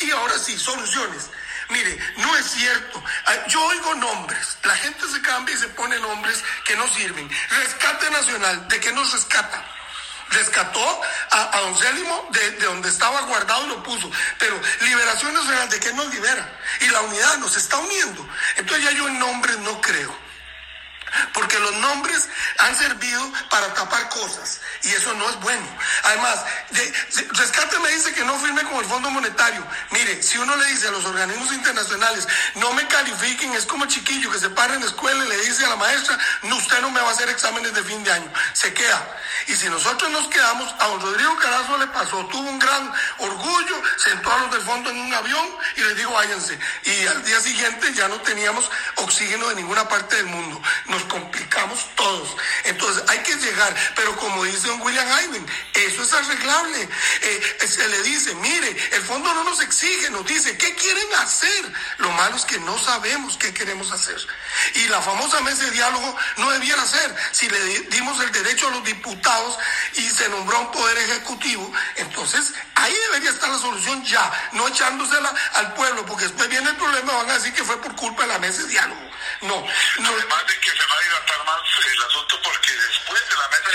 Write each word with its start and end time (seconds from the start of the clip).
Y 0.00 0.10
ahora 0.10 0.38
sí, 0.38 0.58
soluciones. 0.58 1.30
Mire, 1.68 1.98
no 2.16 2.36
es 2.36 2.46
cierto. 2.46 3.02
Ah, 3.26 3.46
yo 3.48 3.64
oigo 3.64 3.94
nombres. 3.94 4.58
La 4.64 4.74
gente 4.76 5.06
se 5.08 5.20
cambia 5.22 5.54
y 5.54 5.58
se 5.58 5.68
pone 5.68 5.98
nombres 6.00 6.42
que 6.64 6.76
no 6.76 6.88
sirven. 6.88 7.30
Rescate 7.48 8.10
Nacional, 8.10 8.68
¿de 8.68 8.80
qué 8.80 8.92
nos 8.92 9.12
rescata? 9.12 9.64
rescató 10.30 11.00
a, 11.30 11.60
don 11.60 11.76
Célimo 11.76 12.28
de, 12.30 12.50
de, 12.52 12.66
donde 12.66 12.88
estaba 12.88 13.20
guardado 13.22 13.66
y 13.66 13.68
lo 13.68 13.82
puso. 13.82 14.10
Pero 14.38 14.60
Liberación 14.82 15.34
Nacional, 15.34 15.68
¿de 15.68 15.80
qué 15.80 15.92
nos 15.92 16.12
libera? 16.12 16.58
Y 16.80 16.86
la 16.86 17.00
unidad 17.02 17.38
nos 17.38 17.56
está 17.56 17.76
uniendo. 17.78 18.26
Entonces 18.56 18.84
ya 18.84 18.92
yo 18.92 19.08
en 19.08 19.18
nombres 19.18 19.58
no 19.58 19.69
nombres 21.90 22.28
han 22.58 22.76
servido 22.76 23.32
para 23.50 23.72
tapar 23.74 24.08
cosas 24.08 24.60
y 24.82 24.88
eso 24.88 25.12
no 25.14 25.28
es 25.28 25.40
bueno. 25.40 25.66
Además, 26.04 26.44
Rescate 27.32 27.78
me 27.80 27.90
dice 27.90 28.12
que 28.12 28.24
no 28.24 28.38
firme 28.38 28.62
con 28.62 28.78
el 28.78 28.84
Fondo 28.84 29.10
Monetario. 29.10 29.62
Mire, 29.90 30.22
si 30.22 30.38
uno 30.38 30.56
le 30.56 30.66
dice 30.66 30.88
a 30.88 30.90
los 30.90 31.04
organismos 31.04 31.52
internacionales, 31.52 32.26
no 32.54 32.72
me 32.72 32.86
califiquen, 32.86 33.52
es 33.54 33.66
como 33.66 33.86
chiquillo 33.86 34.30
que 34.30 34.38
se 34.38 34.50
para 34.50 34.74
en 34.74 34.80
la 34.80 34.86
escuela 34.86 35.24
y 35.24 35.28
le 35.28 35.36
dice 35.38 35.64
a 35.66 35.70
la 35.70 35.76
maestra, 35.76 36.18
no, 36.44 36.56
usted 36.56 36.80
no 36.80 36.90
me 36.90 37.00
va 37.00 37.08
a 37.08 37.12
hacer 37.12 37.28
exámenes 37.28 37.74
de 37.74 37.82
fin 37.82 38.02
de 38.04 38.12
año. 38.12 38.32
Se 38.52 38.72
queda. 38.72 39.16
Y 39.48 39.56
si 39.56 39.68
nosotros 39.68 40.10
nos 40.10 40.28
quedamos, 40.28 40.72
a 40.78 40.86
don 40.86 41.00
Rodrigo 41.00 41.36
Carazo 41.38 41.76
le 41.78 41.86
pasó, 41.88 42.24
tuvo 42.26 42.48
un 42.48 42.58
gran 42.58 42.92
orgullo, 43.18 43.82
sentó 43.96 44.32
a 44.32 44.38
los 44.38 44.50
del 44.52 44.62
fondo 44.62 44.90
en 44.90 44.98
un 44.98 45.12
avión 45.12 45.46
y 45.76 45.80
les 45.82 45.96
dijo, 45.96 46.12
váyanse. 46.12 46.58
Y 46.84 47.06
al 47.06 47.24
día 47.24 47.40
siguiente 47.40 47.92
ya 47.94 48.08
no 48.08 48.20
teníamos 48.20 48.70
oxígeno 48.96 49.48
de 49.48 49.56
ninguna 49.56 49.88
parte 49.88 50.16
del 50.16 50.26
mundo 50.26 50.60
pero 53.94 54.16
como 54.16 54.44
dice 54.44 54.68
don 54.68 54.80
William 54.80 55.06
Hyman, 55.06 55.46
eso 55.74 56.02
es 56.02 56.12
arreglable. 56.12 56.88
Eh, 57.22 57.58
se 57.66 57.88
le 57.88 58.02
dice, 58.02 58.34
mire, 58.36 58.70
el 58.92 59.02
fondo 59.02 59.32
no 59.34 59.44
nos 59.44 59.60
exige, 59.60 60.10
nos 60.10 60.26
dice, 60.26 60.56
¿qué 60.56 60.74
quieren 60.74 61.14
hacer? 61.16 61.72
Lo 61.98 62.10
malo 62.12 62.36
es 62.36 62.44
que 62.44 62.58
no 62.60 62.78
sabemos 62.78 63.36
qué 63.36 63.52
queremos 63.52 63.90
hacer. 63.92 64.16
Y 64.74 64.88
la 64.88 65.00
famosa 65.00 65.40
mesa 65.40 65.64
de 65.64 65.70
diálogo 65.72 66.16
no 66.36 66.50
debiera 66.50 66.84
ser. 66.86 67.14
Si 67.32 67.48
le 67.48 67.80
dimos 67.90 68.20
el 68.20 68.32
derecho 68.32 68.68
a 68.68 68.70
los 68.70 68.84
diputados 68.84 69.58
y 69.94 70.02
se 70.10 70.28
nombró 70.28 70.60
un 70.60 70.72
poder 70.72 70.98
ejecutivo, 70.98 71.72
entonces 71.96 72.52
ahí 72.74 72.94
debería 73.08 73.30
estar 73.30 73.48
la 73.48 73.58
solución 73.58 74.04
ya, 74.04 74.50
no 74.52 74.68
echándosela 74.68 75.32
al 75.54 75.74
pueblo, 75.74 76.04
porque 76.06 76.24
después 76.24 76.48
viene 76.48 76.70
el 76.70 76.76
problema, 76.76 77.12
van 77.14 77.30
a 77.30 77.34
decir 77.34 77.52
que 77.52 77.64
fue 77.64 77.80
por 77.80 77.94
culpa 77.96 78.22
de 78.22 78.28
la 78.28 78.38
mesa 78.38 78.62
de 78.62 78.68
diálogo. 78.68 79.10
No, 79.42 79.54
no. 79.56 80.10
Además 80.10 80.46
de 80.46 80.60
que 80.60 80.70
se 80.70 80.86
va 80.86 80.94
a 80.94 81.02
dilatar 81.02 81.44
más 81.46 81.60
el 81.92 82.02
asunto 82.02 82.36
después 82.36 82.49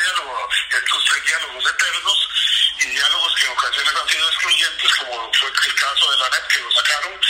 diálogo, 0.00 0.48
estos 0.70 1.24
diálogos 1.24 1.64
eternos 1.70 2.28
y 2.78 2.86
diálogos 2.86 3.34
que 3.36 3.44
en 3.44 3.50
ocasiones 3.50 3.94
han 3.94 4.08
sido 4.08 4.28
excluyentes, 4.28 4.94
como 4.94 5.32
fue 5.34 5.48
el 5.48 5.74
caso 5.74 6.10
de 6.10 6.16
la 6.18 6.28
NET 6.30 6.46
que 6.48 6.60
lo 6.60 6.72
sacaron, 6.72 7.20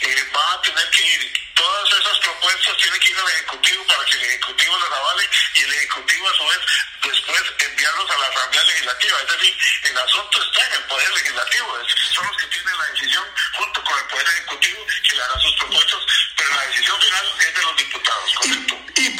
eh, 0.00 0.30
va 0.34 0.52
a 0.52 0.62
tener 0.62 0.90
que 0.90 1.02
ir, 1.02 1.52
todas 1.54 1.92
esas 2.00 2.18
propuestas 2.20 2.76
tienen 2.76 3.00
que 3.00 3.10
ir 3.10 3.18
al 3.18 3.28
Ejecutivo 3.28 3.84
para 3.86 4.04
que 4.04 4.16
el 4.16 4.24
Ejecutivo 4.24 4.78
las 4.78 4.98
avale 4.98 5.30
y 5.54 5.60
el 5.60 5.72
Ejecutivo 5.74 6.28
a 6.28 6.34
su 6.34 6.46
vez 6.46 6.60
después 7.02 7.42
enviarlos 7.58 8.10
a 8.10 8.18
la 8.18 8.26
Asamblea 8.26 8.64
Legislativa. 8.64 9.18
Es 9.20 9.36
decir, 9.36 9.58
el 9.84 9.98
asunto 9.98 10.42
está 10.42 10.66
en 10.66 10.72
el 10.74 10.84
Poder 10.84 11.10
Legislativo, 11.14 11.78
son 12.14 12.26
los 12.26 12.36
que 12.36 12.46
tienen 12.46 12.78
la 12.78 12.84
decisión 12.86 13.24
junto 13.54 13.84
con 13.84 13.98
el 13.98 14.04
Poder 14.06 14.28
Ejecutivo 14.28 14.86
que 15.08 15.16
le 15.16 15.22
hará 15.22 15.40
sus 15.40 15.56
propuestas, 15.56 16.00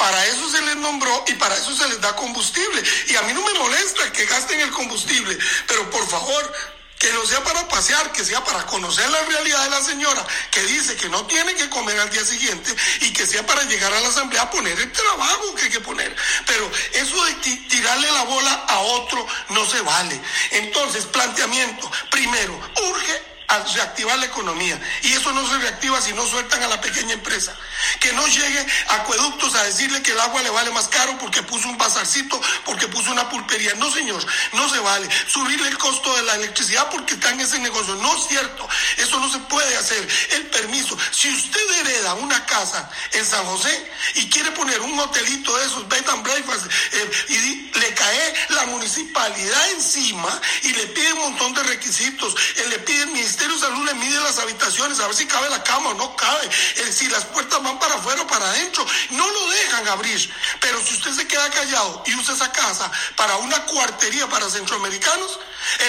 para 0.09 0.25
eso 0.25 0.49
se 0.49 0.61
les 0.63 0.75
nombró 0.77 1.23
y 1.27 1.33
para 1.33 1.55
eso 1.55 1.75
se 1.75 1.87
les 1.87 2.01
da 2.01 2.15
combustible. 2.15 2.83
Y 3.09 3.15
a 3.15 3.21
mí 3.23 3.33
no 3.33 3.45
me 3.45 3.53
molesta 3.59 4.11
que 4.11 4.25
gasten 4.25 4.59
el 4.59 4.71
combustible, 4.71 5.37
pero 5.67 5.87
por 5.91 6.07
favor, 6.07 6.51
que 6.97 7.13
no 7.13 7.23
sea 7.27 7.43
para 7.43 7.67
pasear, 7.67 8.11
que 8.11 8.25
sea 8.25 8.43
para 8.43 8.65
conocer 8.65 9.07
la 9.07 9.21
realidad 9.21 9.63
de 9.65 9.69
la 9.69 9.81
señora 9.83 10.25
que 10.49 10.63
dice 10.63 10.95
que 10.95 11.09
no 11.09 11.25
tiene 11.27 11.53
que 11.53 11.69
comer 11.69 11.97
al 11.99 12.09
día 12.09 12.25
siguiente 12.25 12.75
y 13.01 13.13
que 13.13 13.27
sea 13.27 13.45
para 13.45 13.63
llegar 13.65 13.93
a 13.93 14.01
la 14.01 14.07
asamblea 14.07 14.41
a 14.41 14.49
poner 14.49 14.77
el 14.79 14.91
trabajo 14.91 15.53
que 15.55 15.65
hay 15.65 15.69
que 15.69 15.79
poner. 15.79 16.13
Pero 16.47 16.69
eso 16.93 17.25
de 17.25 17.33
tirarle 17.69 18.11
la 18.11 18.23
bola 18.23 18.51
a 18.67 18.79
otro 18.79 19.25
no 19.49 19.63
se 19.63 19.79
vale. 19.81 20.19
Entonces, 20.51 21.05
planteamiento, 21.05 21.89
primero, 22.09 22.59
urge 22.81 23.21
a 23.47 23.59
reactivar 23.59 24.17
la 24.17 24.25
economía. 24.25 24.79
Y 25.03 25.13
eso 25.13 25.31
no 25.33 25.47
se 25.47 25.57
reactiva 25.59 26.01
si 26.01 26.13
no 26.13 26.25
sueltan 26.25 26.63
a 26.63 26.67
la 26.67 26.81
pequeña 26.81 27.13
empresa. 27.13 27.55
Que 27.99 28.11
no 28.13 28.27
llegue 28.27 28.65
acueductos 28.89 29.55
a 29.55 29.63
decirle 29.63 30.01
que 30.01 30.11
el 30.11 30.19
agua 30.19 30.41
le 30.41 30.49
vale 30.49 30.71
más 30.71 30.87
caro 30.87 31.17
porque 31.19 31.43
puso 31.43 31.67
un 31.69 31.77
bazarcito, 31.77 32.39
porque 32.65 32.87
puso 32.87 33.11
una 33.11 33.29
pulpería. 33.29 33.73
No, 33.75 33.91
señor, 33.91 34.23
no 34.53 34.69
se 34.69 34.79
vale. 34.79 35.09
Subirle 35.27 35.67
el 35.67 35.77
costo 35.77 36.15
de 36.15 36.23
la 36.23 36.35
electricidad 36.35 36.89
porque 36.89 37.15
está 37.15 37.31
en 37.31 37.41
ese 37.41 37.59
negocio. 37.59 37.95
No 37.95 38.15
es 38.15 38.27
cierto. 38.27 38.67
Eso 38.97 39.19
no 39.19 39.29
se 39.31 39.39
puede 39.39 39.75
hacer. 39.77 40.07
El 40.31 40.47
permiso. 40.47 40.97
Si 41.11 41.29
usted 41.29 41.71
hereda 41.79 42.13
una 42.15 42.45
casa 42.45 42.89
en 43.13 43.25
San 43.25 43.45
José 43.45 43.91
y 44.15 44.29
quiere 44.29 44.51
poner 44.51 44.79
un 44.81 44.99
hotelito 44.99 45.55
de 45.57 45.65
esos, 45.65 45.87
bed 45.87 46.07
and 46.09 46.23
breakfast, 46.23 46.65
eh, 46.91 47.11
y 47.29 47.79
le 47.79 47.93
cae 47.93 48.33
la 48.49 48.65
municipalidad 48.67 49.71
encima 49.71 50.39
y 50.63 50.73
le 50.73 50.87
pide 50.87 51.13
un 51.13 51.19
montón 51.19 51.53
de 51.53 51.63
requisitos, 51.63 52.35
eh, 52.55 52.65
le 52.69 52.79
pide 52.79 53.03
el 53.03 53.11
ministerio 53.11 53.29
Ministerio 53.29 53.55
de 53.55 53.61
Salud 53.61 53.85
le 53.85 53.93
mide 53.93 54.19
las 54.21 54.39
habitaciones 54.39 54.99
a 54.99 55.05
ver 55.05 55.15
si 55.15 55.25
cabe 55.27 55.49
la 55.49 55.63
cama 55.63 55.91
o 55.91 55.93
no 55.93 56.15
cabe, 56.15 56.45
eh, 56.47 56.91
si 56.91 57.07
las 57.07 57.25
puertas 57.25 57.61
van 57.69 57.79
para 57.79 57.95
afuera 57.95 58.21
o 58.21 58.27
para 58.27 58.49
adentro. 58.49 58.85
No 59.11 59.27
lo 59.31 59.49
dejan 59.49 59.87
abrir. 59.87 60.33
Pero 60.59 60.83
si 60.83 60.93
usted 60.95 61.13
se 61.13 61.27
queda 61.27 61.49
callado 61.49 62.03
y 62.05 62.15
usa 62.15 62.33
esa 62.33 62.51
casa 62.51 62.91
para 63.15 63.37
una 63.37 63.63
cuartería 63.65 64.27
para 64.27 64.49
centroamericanos, 64.49 65.39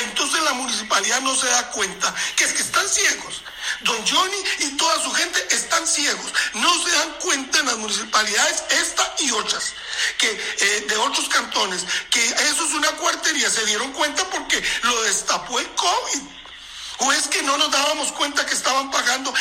entonces 0.05 0.43
la 0.43 0.53
municipalidad 0.55 1.21
no 1.21 1.35
se 1.35 1.47
da 1.47 1.71
cuenta 1.71 2.15
que 2.37 2.45
es 2.45 2.53
que 2.53 2.63
están 2.63 2.89
ciegos. 2.89 3.43
Don 3.83 4.07
Johnny 4.07 4.37
y 4.61 4.77
toda 4.77 5.03
su 5.03 5.13
gente 5.13 5.47
están 5.55 5.87
ciegos. 5.87 6.33
No 6.55 6.85
se 6.85 6.91
dan 6.91 7.13
cuenta 7.21 7.59
en 7.59 7.67
las 7.67 7.77
municipalidades, 7.79 8.65
esta 8.71 9.15
y 9.19 9.31
otras, 9.31 9.73
que 10.19 10.31
eh, 10.31 10.85
de 10.89 10.97
otros 10.97 11.29
cantones, 11.29 11.85
que 12.11 12.25
eso 12.27 12.65
es 12.67 12.73
una 12.73 12.91
cuartería. 12.93 13.51
Se 13.51 13.65
dieron 13.67 13.93
cuenta 13.93 14.25
porque 14.31 14.63
lo 14.83 15.03
destapó 15.03 15.59
el 15.59 15.69
COVID. 15.75 16.41
¿O 17.03 17.13
es 17.13 17.29
que 17.29 17.43
no 17.43 17.57
nos 17.57 17.71
dábamos 17.71 18.13
cuenta 18.13 18.45
que 18.45 18.53
estaban 18.53 18.91
pagando, 18.91 19.33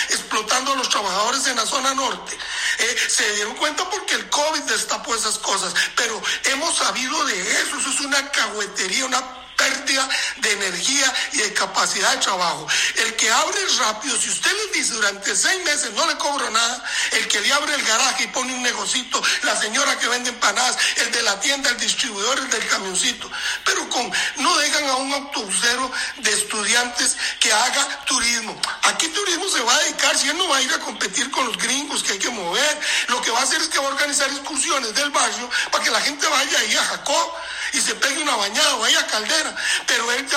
los 0.78 0.90
trabajadores 0.90 1.48
en 1.48 1.56
la 1.56 1.66
zona 1.66 1.94
norte? 1.94 2.38
Eh, 2.80 2.98
se 3.08 3.34
dieron 3.36 3.56
cuenta 3.56 3.90
porque 3.90 4.16
el 4.16 4.30
COVID 4.30 4.62
destapó 4.62 5.16
esas 5.16 5.38
cosas, 5.40 5.74
pero 5.96 6.22
hemos 6.46 6.76
sabido 6.76 7.26
de 7.26 7.42
eso, 7.42 7.78
eso 7.78 7.90
es 7.90 8.00
una 8.02 8.30
cahuetería, 8.32 9.06
una 9.06 9.39
pérdida 9.60 10.08
de 10.38 10.52
energía 10.54 11.14
y 11.34 11.38
de 11.40 11.54
capacidad 11.54 12.12
de 12.14 12.18
trabajo. 12.20 12.66
El 12.96 13.14
que 13.16 13.30
abre 13.30 13.60
rápido, 13.80 14.18
si 14.18 14.30
usted 14.30 14.52
le 14.52 14.80
dice 14.80 14.94
durante 14.94 15.36
seis 15.36 15.64
meses 15.66 15.92
no 15.94 16.08
le 16.08 16.16
cobro 16.16 16.50
nada, 16.50 16.84
el 17.12 17.28
que 17.28 17.42
le 17.42 17.52
abre 17.52 17.76
el 17.76 17.84
garaje 17.84 18.24
y 18.24 18.28
pone 18.28 18.54
un 18.54 18.64
negocito, 18.64 19.22
la 19.44 19.60
señora 19.60 20.00
que 20.00 20.08
vende 20.08 20.30
empanadas, 20.30 20.78
el 20.98 21.12
de 21.12 21.22
la 21.24 21.40
tienda, 21.42 21.70
el 21.70 21.78
distribuidor, 21.78 22.40
el 22.40 22.50
del 22.50 22.68
camioncito, 22.68 23.30
pero 23.66 23.90
con 23.90 24.10
no 24.38 24.58
dejan 24.58 24.88
a 24.88 24.96
un 24.96 25.14
autobusero 25.14 25.92
de 26.18 26.32
estudiantes 26.32 27.18
que 27.40 27.52
haga 27.52 28.06
turismo. 28.06 28.60
Aquí 28.84 29.08
turismo 29.10 29.50
se 29.50 29.62
va 29.62 29.76
a 29.76 29.80
dedicar, 29.80 30.18
si 30.18 30.30
él 30.30 30.38
no 30.38 30.48
va 30.48 30.58
a 30.58 30.62
ir 30.62 30.74
a 30.74 30.80
competir 30.80 31.30
con 31.32 31.46
los 31.46 31.58
gringos 31.58 32.02
que 32.04 32.14
hay 32.14 32.20
que 32.20 32.30
mover, 32.30 32.80
lo 33.10 33.22
que 33.22 33.32
va 33.32 33.40
a 33.40 33.44
hacer 33.44 33.62
es 33.62 33.68
que 33.68 33.80
va 33.80 33.88
a 33.88 33.90
organizar 33.90 34.30
excursiones 34.30 34.96
del 34.96 35.10
barrio 35.10 35.50
para 35.72 35.84
que 35.84 35.92
la 35.92 36.00
gente 36.00 36.26
vaya 36.28 36.60
ahí 36.60 36.76
a 36.76 36.86
Jacob 36.86 37.34
y 37.74 37.82
se 37.82 37.96
pegue 37.96 38.22
una 38.22 38.36
bañada 38.36 38.76
vaya 38.76 39.06
Caldera, 39.08 39.56
pero 39.88 40.12
él 40.12 40.28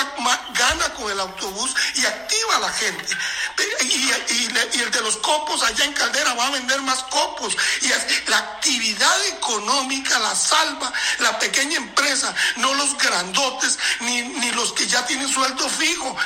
gana 0.54 0.94
con 0.94 1.10
el 1.10 1.20
autobús 1.20 1.75
y 1.94 2.06
activa 2.06 2.56
a 2.56 2.60
la 2.60 2.72
gente. 2.72 3.16
Y, 3.82 4.10
el 4.81 4.91
de 4.91 5.00
los 5.03 5.16
copos 5.19 5.62
allá 5.62 5.84
en 5.84 5.93
Caldera 5.93 6.34
va 6.34 6.48
a 6.48 6.50
vender 6.50 6.81
más 6.82 7.03
copos. 7.04 7.56
Y 7.82 7.88
la 8.31 8.38
actividad 8.38 9.26
económica 9.26 10.19
la 10.19 10.34
salva 10.34 10.93
la 11.19 11.38
pequeña 11.38 11.76
empresa, 11.76 12.34
no 12.56 12.72
los 12.75 12.97
grandotes 12.98 13.78
ni, 14.00 14.22
ni 14.22 14.50
los 14.53 14.72
que 14.72 14.87
ya 14.87 15.04
tienen 15.06 15.28
sueldo 15.28 15.69
fijo. 15.69 16.16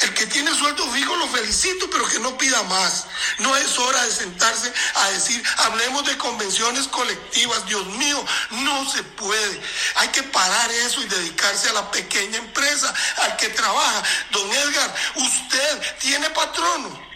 El 0.00 0.14
que 0.14 0.26
tiene 0.26 0.54
sueldo 0.54 0.90
fijo 0.92 1.14
lo 1.16 1.28
felicito, 1.28 1.90
pero 1.90 2.08
que 2.08 2.18
no 2.20 2.36
pida 2.38 2.62
más. 2.64 3.06
No 3.38 3.54
es 3.56 3.78
hora 3.78 4.02
de 4.04 4.12
sentarse 4.12 4.72
a 4.94 5.10
decir, 5.10 5.42
hablemos 5.58 6.06
de 6.06 6.16
convenciones 6.16 6.88
colectivas. 6.88 7.66
Dios 7.66 7.86
mío, 7.86 8.24
no 8.50 8.90
se 8.90 9.02
puede. 9.02 9.60
Hay 9.96 10.08
que 10.08 10.22
parar 10.22 10.70
eso 10.70 11.02
y 11.02 11.06
dedicarse 11.06 11.68
a 11.68 11.74
la 11.74 11.90
pequeña 11.90 12.38
empresa, 12.38 12.94
al 13.18 13.36
que 13.36 13.50
trabaja. 13.50 14.02
Don 14.30 14.50
Edgar, 14.50 14.94
usted 15.16 15.98
tiene 15.98 16.30
patrono. 16.30 17.10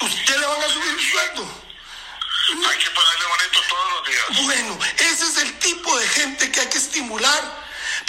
¿Usted 0.00 0.38
le 0.38 0.46
van 0.46 0.62
a 0.62 0.68
subir 0.68 0.90
el 0.90 1.10
sueldo? 1.10 1.68
Hay 2.50 2.78
que 2.78 2.90
ponerle 2.90 3.26
bonito 3.26 3.60
todos 3.68 3.92
los 3.92 4.06
días. 4.06 4.44
Bueno, 4.44 4.78
ese 4.96 5.24
es 5.24 5.36
el 5.38 5.58
tipo 5.58 5.98
de 5.98 6.08
gente 6.08 6.52
que 6.52 6.60
hay 6.60 6.68
que 6.68 6.78
estimular. 6.78 7.67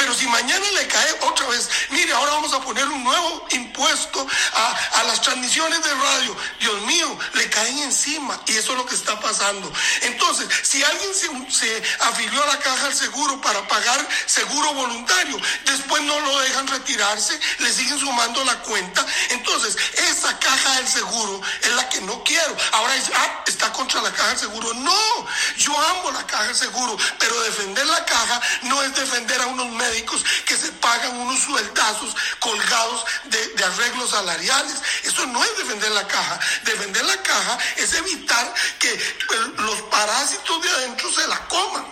Pero 0.09 0.21
si 0.21 0.27
mañana 0.27 0.65
le 0.71 0.88
cae 0.88 1.11
otra 1.21 1.45
vez, 1.50 1.69
mire, 1.91 2.11
ahora 2.13 2.31
vamos 2.31 2.51
a 2.51 2.61
poner 2.61 2.83
un 2.88 3.03
nuevo 3.03 3.45
impuesto 3.51 4.25
a, 4.53 5.03
las 5.03 5.21
transmisiones 5.21 5.83
de 5.83 5.94
radio. 5.94 6.35
Dios 6.59 6.81
mío, 6.81 7.19
le 7.35 7.47
caen 7.47 7.77
encima 7.77 8.41
y 8.47 8.57
eso 8.57 8.71
es 8.71 8.77
lo 8.79 8.88
que 8.88 8.95
está 8.95 9.19
pasando. 9.19 9.71
Entonces, 10.01 10.47
si 10.63 10.81
alguien 10.83 11.13
se, 11.13 11.27
se 11.51 11.83
afilió 12.00 12.44
a 12.44 12.47
la 12.47 12.57
caja 12.57 12.85
del 12.85 12.95
seguro 12.95 13.39
para 13.39 13.67
pagar 13.67 14.07
seguro 14.25 14.73
voluntario, 14.73 15.39
después 15.65 16.01
no 16.01 16.19
lo 16.19 16.39
dejan 16.39 16.67
retirarse, 16.67 17.39
le 17.59 17.71
siguen 17.71 18.00
sumando 18.00 18.44
la 18.45 18.59
cuenta. 18.63 19.06
Entonces, 19.29 19.77
esa 20.09 20.39
caja 20.39 20.77
del 20.77 20.88
seguro 20.88 21.39
es 21.61 21.69
la 21.69 21.88
que 21.88 22.01
no 22.01 22.23
quiero. 22.23 22.57
Ahora 22.71 22.95
dice, 22.95 23.11
ah, 23.15 23.44
está 23.59 23.73
contra 23.73 24.01
la 24.01 24.11
caja 24.11 24.29
del 24.29 24.39
seguro. 24.39 24.73
No, 24.75 25.27
yo 25.57 25.77
amo 25.77 26.11
la 26.11 26.25
caja 26.25 26.45
del 26.45 26.56
seguro, 26.56 26.97
pero 27.19 27.41
defender 27.41 27.85
la 27.88 28.06
caja 28.06 28.41
no 28.63 28.81
es 28.81 28.95
defender 28.95 29.41
a 29.41 29.47
unos 29.47 29.67
médicos 29.71 30.23
que 30.45 30.56
se 30.56 30.71
pagan 30.73 31.17
unos 31.17 31.41
sueldazos 31.41 32.15
colgados 32.39 33.06
de, 33.25 33.47
de 33.47 33.63
arreglos 33.65 34.11
salariales. 34.11 34.75
Eso 35.03 35.25
no 35.25 35.44
es 35.44 35.57
defender 35.57 35.91
la 35.91 36.07
caja. 36.07 36.39
Defender 36.63 37.03
la 37.03 37.21
caja 37.21 37.57
es 37.75 37.94
evitar 37.94 38.53
que 38.79 39.17
los 39.57 39.81
parásitos 39.83 40.61
de 40.61 40.69
adentro 40.69 41.11
se 41.11 41.27
la 41.27 41.39
coman. 41.47 41.85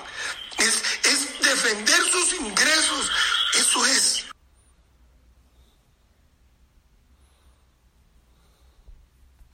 Es, 0.60 0.82
es 1.04 1.42
defender 1.42 2.02
sus 2.10 2.34
ingresos. 2.34 3.12
Eso 3.56 3.86
es. 3.88 4.17